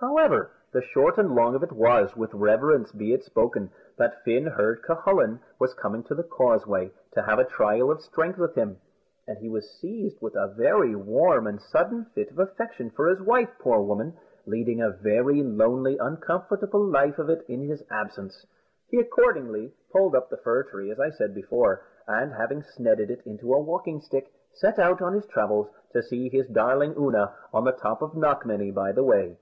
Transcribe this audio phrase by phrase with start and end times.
[0.00, 4.46] However, the short and long of it was, with reverence be it spoken, that Fin
[4.46, 8.78] heard Cucullin was coming to the Causeway to have a trial of strength with him;
[9.28, 13.20] and he was seized with a very warm and sudden fit of affection for his
[13.20, 14.16] wife, poor woman,
[14.46, 18.46] leading a very lonely, uncomfortable life of it in his absence.
[18.88, 23.20] He accordingly pulled up the fir tree, as I said before, and having snedded it
[23.26, 27.64] into a walking stick, set out on his travels to see his darling Oonagh on
[27.64, 29.36] the top of Knockmany, by the way.